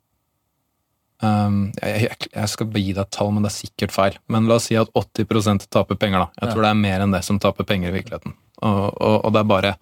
[1.22, 4.18] um, jeg, jeg, jeg skal gi deg et tall, men det er sikkert feil.
[4.32, 6.28] Men la oss si at 80 taper penger, da.
[6.40, 6.54] Jeg Ja.
[6.54, 8.34] tror det er mer enn det som taper penger i virkeligheten.
[8.62, 9.74] Og, og, og det er bare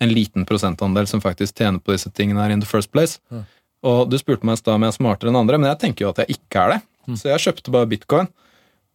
[0.00, 3.18] en liten prosentandel som faktisk tjener på disse tingene her in the first place.
[3.32, 3.44] Mm.
[3.86, 6.04] Og du spurte meg i stad om jeg er smartere enn andre, men jeg tenker
[6.04, 6.80] jo at jeg ikke er det.
[7.06, 7.16] Mm.
[7.16, 8.28] Så jeg kjøpte bare bitcoin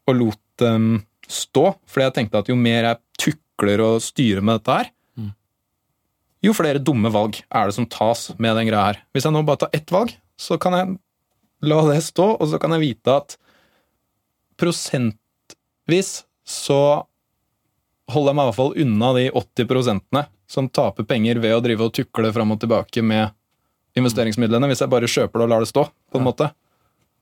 [0.07, 4.59] og lot dem stå, fordi jeg tenkte at jo mer jeg tukler og styrer med
[4.61, 5.31] dette her, Mm.
[6.47, 8.99] jo flere dumme valg er det som tas med den greia her.
[9.13, 10.97] Hvis jeg nå bare tar ett valg, så kan jeg
[11.61, 13.37] la det stå, og så kan jeg vite at
[14.61, 16.11] prosentvis
[16.47, 16.81] så
[18.11, 21.61] holder jeg meg i hvert fall unna de 80 prosentene som taper penger ved å
[21.63, 23.31] drive og tukle fram og tilbake med
[23.97, 26.49] investeringsmidlene, hvis jeg bare kjøper det og lar det stå, på en måte.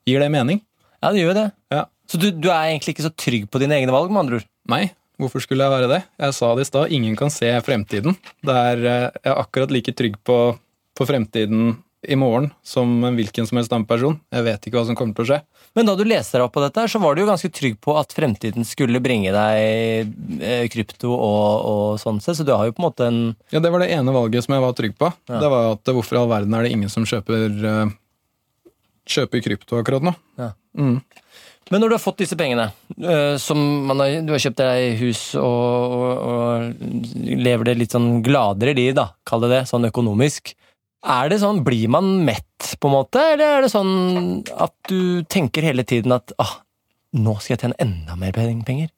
[0.09, 0.61] Gir det mening?
[0.99, 1.45] Ja, det gjør det.
[1.73, 1.83] Ja.
[2.09, 4.47] Så du, du er egentlig ikke så trygg på dine egne valg, med andre ord?
[4.69, 4.83] Nei,
[5.21, 5.99] hvorfor skulle jeg være det?
[6.21, 8.17] Jeg sa det i stad, ingen kan se fremtiden.
[8.45, 10.39] Er, eh, jeg er akkurat like trygg på,
[10.97, 14.15] på fremtiden i morgen som en hvilken som helst annen person.
[14.31, 15.39] Jeg vet ikke hva som kommer til å skje.
[15.77, 17.95] Men da du leste deg opp på dette, så var du jo ganske trygg på
[17.99, 22.75] at fremtiden skulle bringe deg eh, krypto og, og sånn sett, så du har jo
[22.75, 25.11] på en måte en Ja, Det var det ene valget som jeg var trygg på.
[25.29, 25.41] Ja.
[25.43, 27.97] Det var at hvorfor i all verden er det ingen som kjøper, eh,
[29.09, 30.15] kjøper krypto akkurat nå?
[30.39, 30.53] Ja.
[30.79, 31.01] Mm.
[31.69, 35.03] Men når du har fått disse pengene, eh, som man har, du har kjøpt deg
[35.03, 35.43] hus og,
[35.99, 40.55] og, og lever det litt sånn gladere liv, da, kall det det, sånn økonomisk.
[40.99, 45.23] Er det sånn, Blir man mett, på en måte, eller er det sånn at du
[45.31, 46.59] tenker hele tiden at ah,
[47.15, 48.91] nå skal jeg tjene enda mer penger?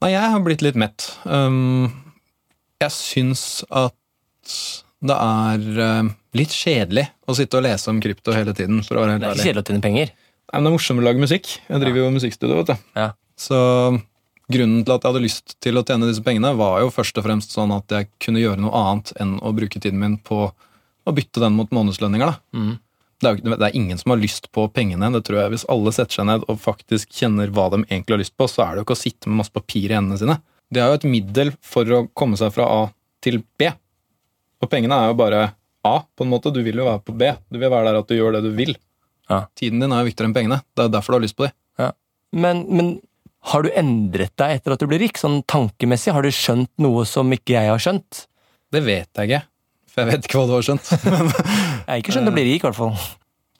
[0.00, 1.10] Nei, jeg har blitt litt mett.
[1.24, 1.90] Um,
[2.80, 3.96] jeg syns at
[5.00, 8.82] det er eh, litt kjedelig å sitte og lese om krypto hele tiden.
[8.84, 10.12] Det er ikke kjedelig å tjene penger.
[10.12, 11.50] Nei, men det er morsomt å lage musikk.
[11.68, 12.88] Jeg driver jo musikkstudio, vet du.
[12.98, 13.10] Ja.
[13.40, 13.58] Så
[14.50, 17.26] grunnen til at jeg hadde lyst til å tjene disse pengene, var jo først og
[17.28, 20.48] fremst sånn at jeg kunne gjøre noe annet enn å bruke tiden min på
[21.06, 22.32] å bytte den mot månedslønninger.
[22.32, 22.58] da.
[22.58, 22.78] Mm.
[23.20, 25.10] Det er, jo det er ingen som har lyst på pengene.
[25.12, 25.52] det tror jeg.
[25.54, 28.64] Hvis alle setter seg ned og faktisk kjenner hva de egentlig har lyst på, så
[28.64, 30.38] er det jo ikke å sitte med masse papir i hendene sine.
[30.70, 32.80] Det er jo et middel for å komme seg fra A
[33.24, 33.68] til B.
[34.60, 35.42] Og pengene er jo bare
[35.84, 36.52] A, på en måte.
[36.54, 37.28] Du vil jo være på B.
[37.50, 38.76] Du vil være der at du gjør det du vil.
[39.30, 39.44] Ja.
[39.58, 40.60] Tiden din er jo viktigere enn pengene.
[40.76, 41.54] Det er derfor du har lyst på de.
[42.30, 42.90] Men, men
[43.50, 46.12] har du endret deg etter at du ble rik, sånn tankemessig?
[46.14, 48.26] Har du skjønt noe som ikke jeg har skjønt?
[48.70, 49.40] Det vet jeg ikke,
[49.90, 50.92] for jeg vet ikke hva du har skjønt.
[51.90, 52.94] Jeg har ikke skjønt å bli rik, i hvert fall.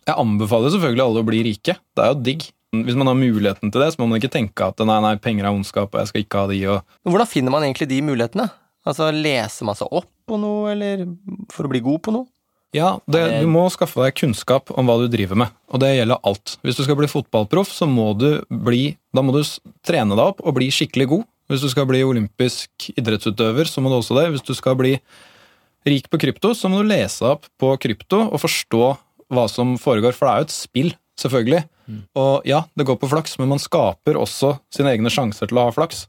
[0.06, 1.74] Jeg anbefaler selvfølgelig alle å bli rike.
[1.96, 2.44] Det er jo digg.
[2.70, 5.48] Hvis man har muligheten til det, så må man ikke tenke at nei, nei, penger
[5.48, 8.46] er ondskap, og jeg skal ikke ha de, og Hvordan finner man egentlig de mulighetene?
[8.86, 11.02] Altså, Leser man seg opp på noe, eller
[11.50, 12.30] for å bli god på noe?
[12.76, 16.22] Ja, det, du må skaffe deg kunnskap om hva du driver med, og det gjelder
[16.30, 16.54] alt.
[16.62, 19.42] Hvis du skal bli fotballproff, så må du bli Da må du
[19.86, 21.26] trene deg opp og bli skikkelig god.
[21.50, 24.28] Hvis du skal bli olympisk idrettsutøver, så må du også det.
[24.36, 24.92] Hvis du skal bli
[25.88, 28.84] rik på krypto, så må du lese opp på krypto og forstå
[29.30, 30.90] hva som foregår, for det er jo et spill,
[31.20, 31.62] selvfølgelig.
[32.18, 35.68] Og ja, det går på flaks, men man skaper også sine egne sjanser til å
[35.68, 36.04] ha flaks.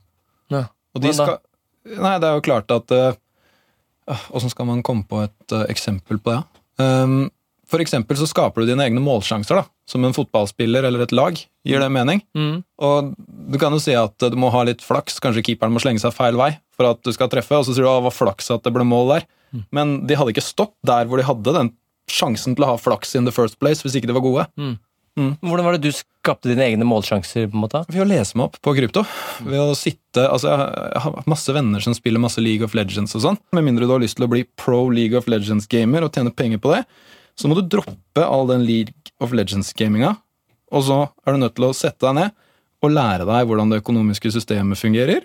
[0.54, 0.68] Ja.
[0.96, 1.40] Og de skal
[1.82, 6.20] Nei, det er jo klart at Åssen uh, skal man komme på et uh, eksempel
[6.22, 6.42] på det?
[6.78, 7.32] Um,
[7.72, 11.40] for eksempel så skaper du dine egne målsjanser, da, som en fotballspiller eller et lag.
[11.66, 12.22] Gir det mening?
[12.84, 15.82] Og du kan jo si at eh, du må ha litt flaks, kanskje keeperen må
[15.84, 18.10] slenge seg feil vei for at du skal treffe, og så sier du at det
[18.10, 19.28] var flaks at det ble mål der.
[19.72, 21.74] Men de hadde ikke stopp der hvor de hadde den
[22.12, 24.46] sjansen til å ha flaks in the first place, hvis ikke de var gode.
[25.20, 27.50] Hvordan var det du skapte dine egne målsjanser?
[27.52, 27.82] på en måte?
[27.92, 29.04] Ved å lese meg opp på krypto.
[29.44, 33.24] Ved å sitte, altså Jeg har masse venner som spiller masse League of Legends og
[33.26, 33.40] sånn.
[33.56, 36.62] Med mindre du har lyst til å bli pro League of Legends-gamer og tjene penger
[36.64, 36.86] på det,
[37.36, 40.16] så må du droppe all den League of Legends-gaminga,
[40.72, 42.32] og så er du nødt til å sette deg ned
[42.82, 45.22] og lære deg hvordan det økonomiske systemet fungerer.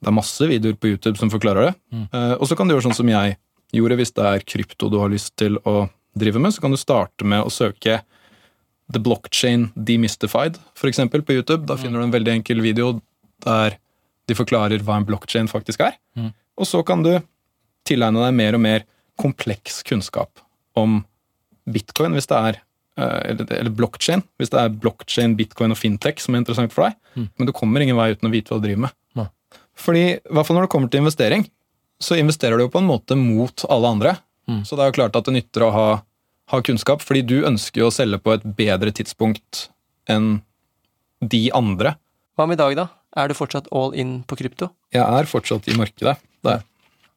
[0.00, 1.74] Det er masse videoer på YouTube som forklarer det.
[2.12, 3.36] Eh, og så kan du gjøre sånn som jeg
[3.74, 6.80] gjorde, hvis det er krypto du har lyst til å drive med, så kan du
[6.80, 8.00] starte med å søke
[8.92, 11.66] The Blockchain Demystified, eksempel, på YouTube.
[11.66, 13.00] Da finner du en veldig enkel video
[13.44, 13.78] der
[14.26, 15.98] de forklarer hva en blockchain faktisk er.
[16.18, 16.30] Mm.
[16.56, 17.12] Og så kan du
[17.86, 18.86] tilegne deg mer og mer
[19.20, 20.42] kompleks kunnskap
[20.78, 21.00] om
[21.66, 22.58] bitcoin, hvis det er
[23.00, 26.88] eh, eller, eller blockchain, hvis det er blockchain, bitcoin og fintech som er interessant for
[26.88, 26.98] deg.
[27.16, 27.28] Mm.
[27.34, 28.96] Men du kommer ingen vei uten å vite hva du driver med.
[29.18, 29.28] Ja.
[29.76, 31.46] Fordi, i hvert fall når det kommer til investering,
[32.02, 34.16] så investerer du jo på en måte mot alle andre.
[34.50, 34.62] Mm.
[34.68, 35.86] Så det er jo klart at det nytter å ha,
[36.52, 39.68] ha kunnskap, fordi du ønsker jo å selge på et bedre tidspunkt
[40.10, 40.40] enn
[41.24, 41.96] de andre.
[42.36, 42.86] Hva med i dag, da?
[43.16, 44.70] Er du fortsatt all in på krypto?
[44.94, 46.18] Jeg er fortsatt i markedet.
[46.44, 46.64] Det er.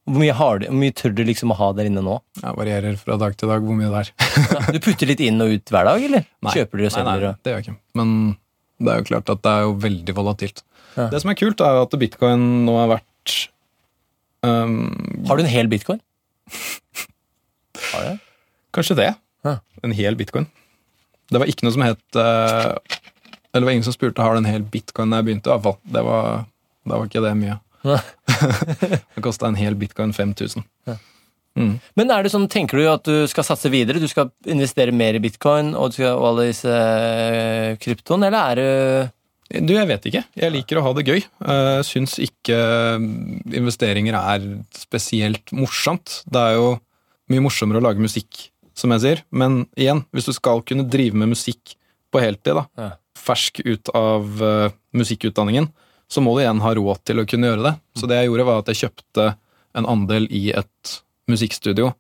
[0.10, 2.16] Hvor mye, har du, hvor mye tør du liksom å ha der inne nå?
[2.40, 4.72] Jeg varierer fra dag til dag hvor mye det er.
[4.74, 6.24] Du putter litt inn og ut hver dag, eller?
[6.48, 6.54] Nei.
[6.56, 7.78] Kjøper du og Nei, nei, det gjør jeg ikke.
[8.00, 8.16] Men
[8.80, 10.64] det er jo klart at det er jo veldig volatilt.
[10.96, 11.10] Ja.
[11.12, 13.36] Det som er kult, er jo at bitcoin nå er verdt
[14.46, 16.02] um, Har du en hel bitcoin?
[17.92, 18.26] Har du?
[18.76, 19.14] Kanskje det.
[19.46, 19.58] Ja.
[19.84, 20.50] En hel bitcoin.
[21.30, 22.74] Det var ikke noe som het uh,
[23.54, 25.50] Eller det var ingen som spurte har du en hel bitcoin da jeg begynte.
[25.50, 25.78] i hvert fall.
[25.96, 26.44] Det var,
[26.90, 27.60] var ikke det mye.
[29.16, 30.66] Det kosta en hel bitcoin 5000.
[31.98, 34.00] Men er det sånn, tenker du at du skal satse videre?
[34.00, 36.76] Du skal investere mer i bitcoin og, du skal, og alle disse
[37.84, 38.70] kryptoene, eller er det
[39.50, 40.22] Du, jeg vet ikke.
[40.38, 41.24] Jeg liker å ha det gøy.
[41.26, 42.58] Jeg syns ikke
[43.58, 44.44] investeringer er
[44.78, 46.20] spesielt morsomt.
[46.30, 46.68] Det er jo
[47.34, 49.24] mye morsommere å lage musikk, som jeg sier.
[49.34, 51.76] Men igjen, hvis du skal kunne drive med musikk
[52.14, 52.92] på heltid, da, Ja.
[53.20, 55.68] fersk ut av eh, musikkutdanningen,
[56.10, 57.74] så må du igjen ha råd til å kunne gjøre det.
[58.00, 59.28] Så det jeg gjorde, var at jeg kjøpte
[59.78, 60.94] en andel i et
[61.30, 61.92] musikkstudio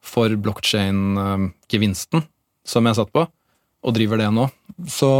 [0.00, 2.24] for blockchain-gevinsten
[2.64, 3.26] som jeg satt på,
[3.84, 4.46] og driver det nå.
[4.88, 5.10] Så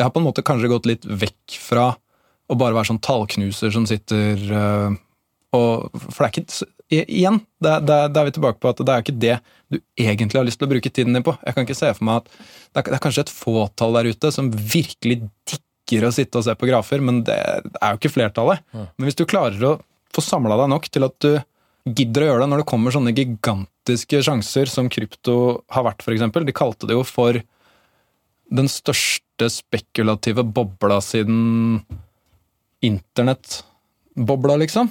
[0.00, 1.90] jeg har på en måte kanskje gått litt vekk fra
[2.50, 4.98] å bare være sånn tallknuser som sitter eh,
[5.54, 9.02] og For det er ikke Igjen, det, er- da vi tilbake på at det er
[9.04, 9.34] ikke det
[9.70, 11.36] du egentlig har lyst til å bruke tiden din på.
[11.46, 14.08] Jeg kan ikke se for meg at det er, det er kanskje et fåtall der
[14.10, 15.20] ute som virkelig
[15.52, 18.64] digger å sitte og se på grafer, men det er jo ikke flertallet.
[18.74, 19.72] Men hvis du klarer å
[20.10, 21.30] få samla deg nok til at du
[21.94, 25.36] gidder å gjøre det når det kommer sånne gigantiske sjanser som krypto
[25.70, 26.26] har vært, f.eks.
[26.50, 27.38] De kalte det jo for
[28.50, 31.80] den største spekulative bobla siden
[32.84, 34.90] internettbobla, liksom.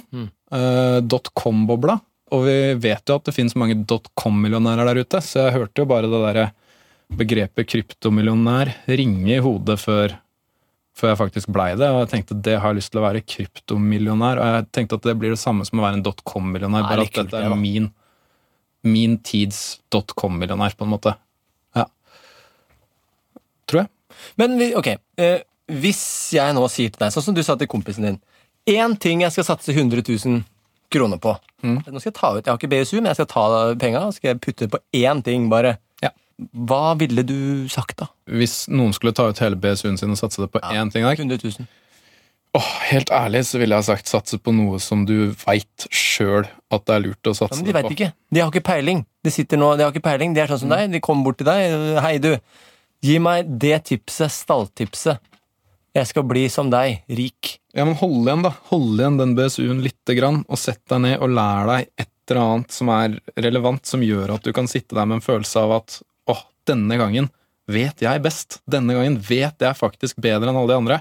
[0.52, 2.00] Eh, Dotcom-bobla.
[2.30, 5.88] Og vi vet jo at det finnes mange dotcom-millionærer der ute, så jeg hørte jo
[5.90, 6.50] bare det derre
[7.18, 10.14] begrepet kryptomillionær ringe i hodet før,
[10.94, 11.88] før jeg faktisk blei det.
[11.90, 14.38] Og jeg tenkte det har jeg lyst til å være kryptomillionær.
[14.38, 17.18] Og jeg tenkte at det blir det samme som å være en dotcom-millionær, bare at
[17.18, 17.90] dette er min,
[18.86, 21.16] min tids dotcom-millionær, på en måte.
[24.10, 24.16] Ja.
[24.42, 27.66] Men vi- ok, eh, hvis jeg nå sier til deg, sånn som du sa til
[27.70, 28.20] kompisen din
[28.68, 30.42] Én ting jeg skal satse 100 000
[30.92, 31.32] kroner på.
[31.64, 31.78] Mm.
[31.86, 34.12] Nå skal Jeg ta ut, jeg har ikke BSU, men jeg skal ta penga og
[34.14, 35.78] skal putte på én ting, bare.
[36.02, 36.10] Ja.
[36.54, 38.06] Hva ville du sagt, da?
[38.28, 41.16] Hvis noen skulle ta ut hele BSU-en sin og satse det på én ting der,
[41.16, 41.66] 100 000.
[42.52, 46.84] Oh, helt ærlig så ville jeg sagt satse på noe som du veit sjøl at
[46.84, 47.92] det er lurt å Ja, satse men de veit på.
[47.94, 48.12] ikke.
[48.34, 49.04] De har ikke peiling.
[49.24, 50.34] De sitter nå, de har ikke peiling.
[50.34, 50.90] De er sånn som deg.
[50.90, 52.00] De kommer bort til deg.
[52.02, 52.36] Hei, du.
[53.04, 55.20] Gi meg det tipset, stalltipset.
[55.96, 57.56] Jeg skal bli som deg, rik.
[57.74, 58.52] Ja, men hold igjen, da.
[58.70, 62.42] Hold igjen den BSU-en lite grann, og sett deg ned og lær deg et eller
[62.44, 65.72] annet som er relevant, som gjør at du kan sitte der med en følelse av
[65.80, 65.96] at
[66.30, 67.26] åh, denne gangen
[67.70, 68.60] vet jeg best.
[68.70, 71.00] Denne gangen vet jeg faktisk bedre enn alle de andre.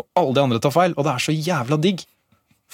[0.00, 2.02] Og alle de andre tar feil, og det er så jævla digg.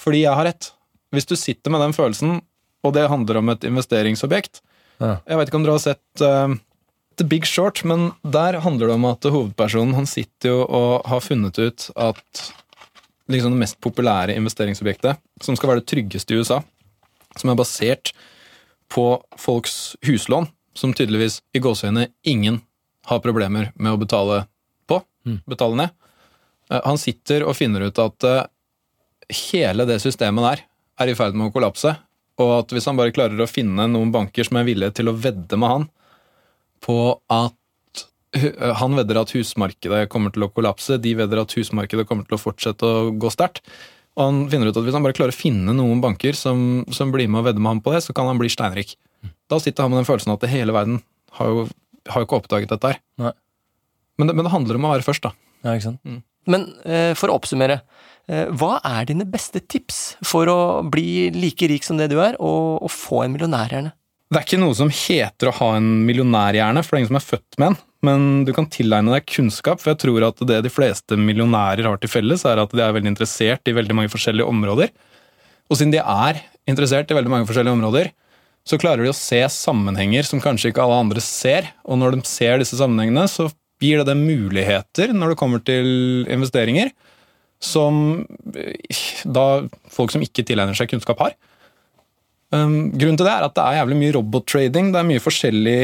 [0.00, 0.70] Fordi jeg har rett.
[1.12, 2.38] Hvis du sitter med den følelsen,
[2.80, 4.62] og det handler om et investeringsobjekt
[5.00, 5.18] Ja.
[5.28, 6.54] Jeg vet ikke om dere har sett eh,
[7.20, 11.20] The Big Short, men der handler det om at hovedpersonen han sitter jo og har
[11.20, 12.44] funnet ut at
[13.28, 16.62] liksom det mest populære investeringsobjektet, som skal være det tryggeste i USA,
[17.37, 18.14] som er basert
[18.90, 19.04] på
[19.37, 22.62] folks huslån, som tydeligvis i gåseøyne ingen
[23.11, 24.40] har problemer med å betale
[24.88, 25.02] på,
[25.44, 25.94] betale ned.
[26.72, 28.48] Eh, Han sitter og finner ut at eh,
[29.52, 30.66] hele det systemet der
[31.04, 31.98] er i ferd med å kollapse,
[32.40, 35.18] og at hvis han bare klarer å finne noen banker som er villige til å
[35.20, 35.90] vedde med han
[36.85, 36.99] på
[37.33, 37.57] at
[38.79, 42.40] han vedder at husmarkedet kommer til å kollapse, de vedder at husmarkedet kommer til å
[42.40, 43.64] fortsette å gå sterkt.
[44.19, 47.11] Og han finner ut at hvis han bare klarer å finne noen banker som, som
[47.14, 48.95] blir med og vedder med ham på det, så kan han bli steinrik.
[49.51, 51.01] Da sitter han med den følelsen at hele verden
[51.38, 51.64] har jo,
[52.11, 53.01] har jo ikke oppdaget dette her.
[54.21, 55.35] Men det, men det handler om å være først, da.
[55.64, 56.23] Ja, ikke sant?
[56.51, 57.81] Men eh, for å oppsummere,
[58.31, 62.38] eh, hva er dine beste tips for å bli like rik som det du er,
[62.38, 63.95] og, og få en millionærhjerne?
[64.31, 67.19] Det er ikke noe som heter å ha en millionærhjerne, for det er ingen som
[67.19, 67.79] er født med en.
[68.07, 71.99] Men du kan tilegne deg kunnskap, for jeg tror at det de fleste millionærer har
[72.01, 74.95] til felles, er at de er veldig interessert i veldig mange forskjellige områder.
[75.66, 76.40] Og siden de er
[76.71, 78.12] interessert i veldig mange forskjellige områder,
[78.71, 81.73] så klarer de å se sammenhenger som kanskje ikke alle andre ser.
[81.83, 83.49] Og når de ser disse sammenhengene, så
[83.83, 85.90] gir det dem muligheter når det kommer til
[86.31, 86.95] investeringer,
[87.61, 88.23] som
[88.55, 91.35] eh, da folk som ikke tilegner seg kunnskap, har.
[92.50, 94.90] Um, grunnen til det er at det er jævlig mye robottrading.
[94.94, 95.78] Det er mye forskjellig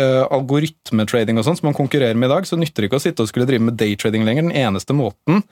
[0.00, 2.48] uh, algoritmetrading og sånn som man konkurrerer med i dag.
[2.48, 4.48] Så nytter det ikke å sitte og skulle drive med daytrading lenger.
[4.48, 5.44] Den eneste måten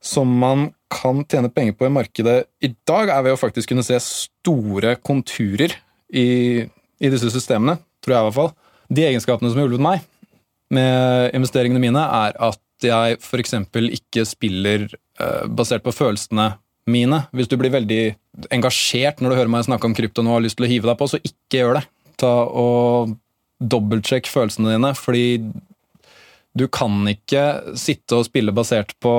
[0.00, 3.84] som man kan tjene penger på i markedet i dag, er ved å faktisk kunne
[3.86, 5.74] se store konturer
[6.08, 8.50] i, i disse systemene, tror jeg i hvert fall.
[8.90, 10.08] De egenskapene som har hjulpet meg
[10.74, 13.54] med investeringene mine, er at jeg f.eks.
[14.00, 14.88] ikke spiller
[15.20, 16.54] uh, basert på følelsene
[16.90, 17.22] mine.
[17.36, 18.02] Hvis du blir veldig
[18.54, 20.90] engasjert når du hører meg snakke om krypto nå og har lyst til å hive
[20.90, 21.84] deg på, så ikke gjør det.
[22.20, 23.16] Ta og
[23.60, 25.26] dobbeltsjekk følelsene dine, fordi
[26.56, 29.14] du kan ikke sitte og spille basert på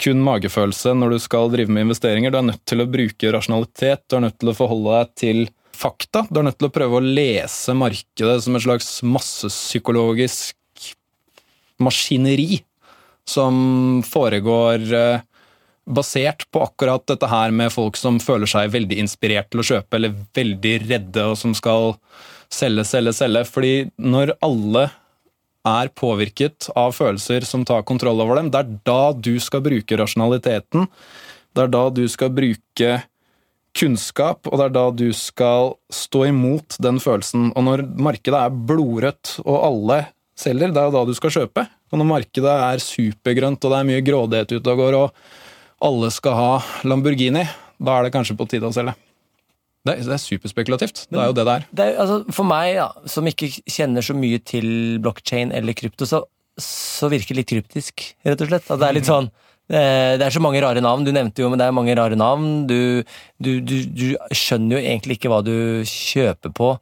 [0.00, 2.32] kun magefølelse når du skal drive med investeringer.
[2.32, 5.42] Du er nødt til å bruke rasjonalitet, du er nødt til å forholde deg til
[5.80, 6.26] fakta.
[6.28, 10.56] Du er nødt til å prøve å lese markedet som et slags massepsykologisk
[11.80, 12.60] maskineri
[13.28, 15.22] som foregår eh,
[15.88, 19.96] basert på akkurat dette her med folk som føler seg veldig inspirert til å kjøpe,
[19.96, 21.94] eller veldig redde, og som skal
[22.52, 23.44] selge, selge, selge.
[23.48, 24.88] Fordi når alle
[25.66, 29.98] er påvirket av følelser som tar kontroll over dem, det er da du skal bruke
[30.00, 30.86] rasjonaliteten.
[31.56, 33.00] Det er da du skal bruke
[33.76, 37.50] kunnskap, og det er da du skal stå imot den følelsen.
[37.54, 40.00] Og når markedet er blodrødt, og alle
[40.38, 41.66] selger, det er jo da du skal kjøpe.
[41.90, 45.48] Og når markedet er supergrønt, og det er mye grådighet ute og går, og
[45.84, 46.50] alle skal ha
[46.88, 47.46] Lamborghini,
[47.80, 48.94] da er det kanskje på tide å selge.
[49.80, 51.06] Det er, det er superspekulativt.
[51.08, 51.62] Det er jo det det er.
[51.72, 56.04] Det er, altså, for meg, ja, som ikke kjenner så mye til blockchain eller krypto,
[56.08, 56.20] så,
[56.60, 58.68] så virker det litt kryptisk, rett og slett.
[58.68, 59.30] At det er litt sånn
[59.72, 61.06] eh, det er så mange rare navn.
[61.08, 62.66] Du nevnte jo, men det er mange rare navn.
[62.68, 63.00] Du,
[63.40, 65.54] du, du, du skjønner jo egentlig ikke hva du
[65.88, 66.74] kjøper på.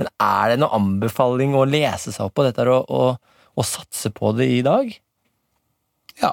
[0.00, 4.08] Men er det noen anbefaling å lese seg opp på dette og, og, og satse
[4.14, 4.88] på det i dag?
[6.22, 6.32] Ja.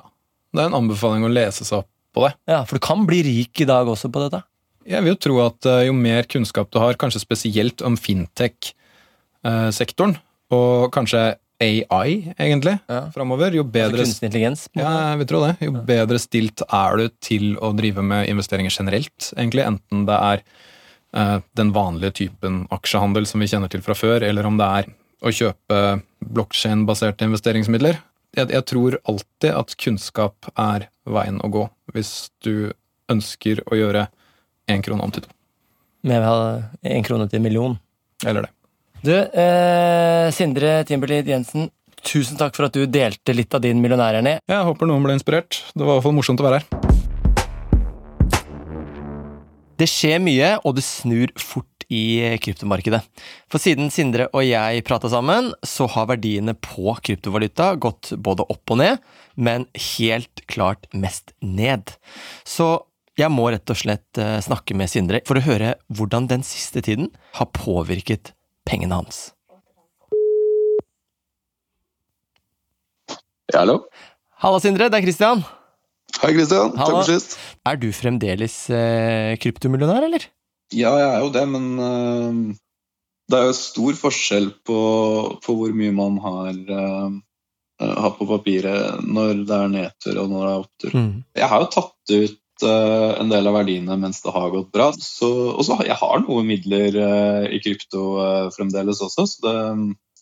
[0.55, 2.33] Det er en anbefaling å lese seg opp på det.
[2.49, 4.39] Ja, For du kan bli rik i dag også på dette?
[4.85, 10.13] Jeg vil jo tro at eh, jo mer kunnskap du har, kanskje spesielt om fintech-sektoren,
[10.53, 11.21] og kanskje
[11.61, 13.05] AI, egentlig, Ja.
[13.15, 14.67] framover, jo Altså bedre kunstig intelligens?
[14.75, 15.55] Ja, jeg vil tro det.
[15.63, 19.63] Jo bedre stilt er du til å drive med investeringer generelt, egentlig.
[19.65, 20.41] Enten det er
[21.15, 24.85] eh, den vanlige typen aksjehandel som vi kjenner til fra før, eller om det er
[25.23, 27.95] å kjøpe blokkjede-baserte investeringsmidler.
[28.35, 31.63] Jeg, jeg tror alltid at kunnskap er veien å gå
[31.95, 32.73] hvis du
[33.11, 34.07] ønsker å gjøre
[34.71, 35.31] én krone om til to.
[36.05, 36.25] Med
[36.83, 37.77] én krone til en million.
[38.25, 38.51] Eller det.
[39.05, 41.69] Du, eh, Sindre Timberlid Jensen,
[42.01, 44.39] tusen takk for at du delte litt av din millionærerne.
[44.43, 45.61] Jeg håper noen ble inspirert.
[45.73, 46.67] Det var i hvert fall morsomt å være her.
[49.75, 53.01] Det skjer mye, og det snur fort i kryptomarkedet.
[53.51, 58.75] For siden Sindre og jeg prata sammen, så har verdiene på kryptovaluta gått både opp
[58.75, 59.67] og ned, men
[59.97, 61.93] helt klart mest ned.
[62.47, 62.85] Så
[63.19, 66.83] jeg må rett og slett eh, snakke med Sindre for å høre hvordan den siste
[66.83, 68.33] tiden har påvirket
[68.67, 69.29] pengene hans.
[73.53, 73.85] Ja, hallo?
[74.41, 74.89] Halla, Sindre.
[74.91, 75.45] Det er Christian.
[76.19, 76.73] Hei, Christian.
[76.75, 77.37] Takk for sist.
[77.67, 80.27] Er du fremdeles eh, kryptomillionær, eller?
[80.73, 82.55] Ja, jeg er jo det, men uh,
[83.29, 84.79] det er jo stor forskjell på,
[85.43, 90.41] på hvor mye man har, uh, har på papiret når det er nedtur og når
[90.41, 90.97] det er opptur.
[90.97, 91.13] Mm.
[91.37, 95.27] Jeg har jo tatt ut en del av verdiene mens det har gått bra, så,
[95.51, 96.95] og så har jeg har noe midler
[97.51, 98.13] i krypto
[98.55, 99.55] fremdeles også, så det,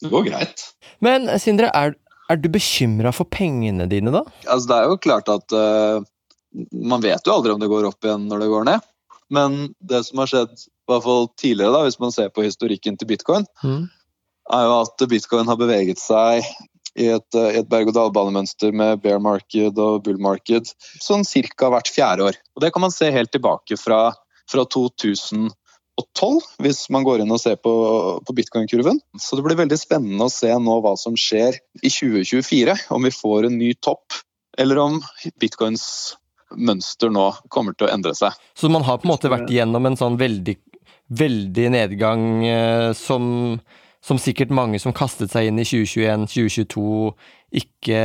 [0.01, 0.63] det går greit.
[1.06, 1.93] Men Sindre, er,
[2.32, 4.23] er du bekymra for pengene dine, da?
[4.47, 6.01] Altså, det er jo klart at uh,
[6.71, 8.89] man vet jo aldri om det går opp igjen når det går ned.
[9.34, 13.00] Men det som har skjedd, i hvert fall tidligere, da, hvis man ser på historikken
[13.00, 13.88] til bitcoin, Mm.
[14.54, 16.43] er jo at bitcoin har beveget seg
[17.00, 20.69] i et, eh, et berg-og-dal-banemønster med bear market og bull market
[21.02, 22.38] sånn cirka hvert fjerde år.
[22.56, 24.12] Og Det kan man se helt tilbake fra,
[24.52, 25.50] fra 2012,
[26.62, 27.74] hvis man går inn og ser på,
[28.26, 29.00] på bitcoin-kurven.
[29.17, 32.78] Så det blir veldig spennende å se nå hva som skjer i 2024.
[32.93, 34.19] Om vi får en ny topp,
[34.58, 35.02] eller om
[35.41, 36.15] bitcoins
[36.58, 38.36] mønster nå kommer til å endre seg.
[38.58, 40.58] Så man har på en måte vært igjennom en sånn veldig,
[41.13, 43.26] veldig nedgang eh, som,
[44.04, 46.86] som sikkert mange som kastet seg inn i 2021, 2022,
[47.63, 48.04] ikke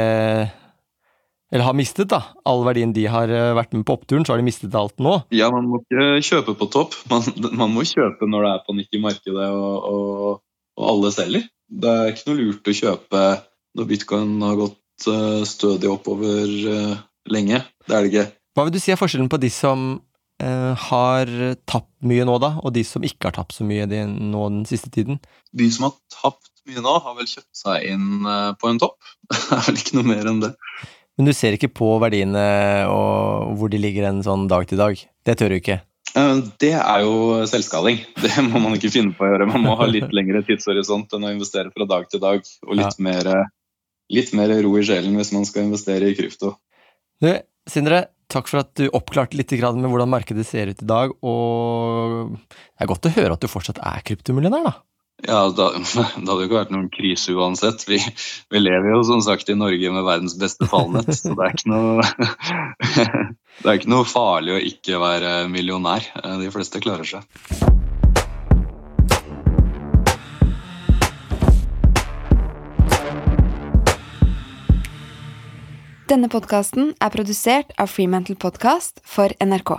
[1.49, 2.35] Eller har mistet, da.
[2.45, 5.15] All verdien de har eh, vært med på oppturen, så har de mistet alt nå.
[5.33, 6.99] Ja, man må ikke kjøpe på topp.
[7.09, 7.25] Man,
[7.57, 10.43] man må kjøpe når det er panikk i markedet og, og,
[10.77, 11.49] og alle selger.
[11.69, 13.23] Det er ikke noe lurt å kjøpe
[13.79, 16.53] når bitcoin har gått eh, stødig oppover
[17.33, 17.63] lenge.
[17.89, 18.27] Det er det ikke.
[18.59, 19.89] Hva vil du si er forskjellen på de som
[20.43, 21.31] eh, har
[21.71, 24.63] tapt mye nå, da, og de som ikke har tapt så mye de, nå den
[24.69, 25.21] siste tiden?
[25.57, 28.99] De som har tapt mye nå, har vel kjøpt seg inn eh, på en topp.
[29.33, 30.53] Det er vel ikke noe mer enn det.
[31.19, 32.43] Men du ser ikke på verdiene
[32.93, 35.01] og hvor de ligger en sånn dag til dag?
[35.27, 35.81] Det tør du ikke?
[36.15, 38.03] Eh, Det er jo selvskading.
[38.23, 39.49] Det må man ikke finne på å gjøre.
[39.51, 43.01] Man må ha litt lengre tidshorisont enn å investere fra dag til dag, og litt,
[43.03, 43.33] mer,
[44.13, 46.55] litt mer ro i sjelen hvis man skal investere i krypto.
[47.19, 47.33] Du,
[47.69, 52.37] Sindre, takk for at du oppklarte litt med hvordan markedet ser ut i dag, og
[52.49, 54.77] det er godt å høre at du fortsatt er kryptomillionær, da.
[55.27, 57.83] Ja, da, det hadde jo ikke vært noen krise uansett.
[57.91, 57.99] Vi,
[58.53, 61.73] vi lever jo som sagt i Norge med verdens beste fallnett, så det er ikke
[61.75, 62.07] noe
[63.59, 66.07] Det er ikke noe farlig å ikke være millionær.
[66.39, 67.98] De fleste klarer seg.
[76.09, 79.75] Denne podkasten er produsert av Freemantle Podcast for NRK.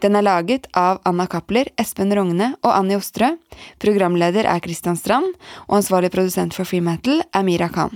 [0.00, 3.34] Den er laget av Anna Cappler, Espen Rogne og Annie Ostrø.
[3.82, 5.34] Programleder er Christian Strand,
[5.68, 7.92] og ansvarlig produsent for Freemantle er Mira Khan.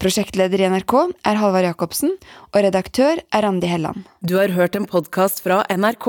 [0.00, 0.96] Prosjektleder i NRK
[1.28, 2.16] er Halvard Jacobsen,
[2.54, 4.08] og redaktør er Randi Helland.
[4.24, 6.08] Du har hørt en podkast fra NRK.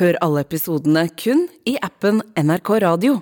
[0.00, 3.20] Hør alle episodene kun i appen NRK Radio.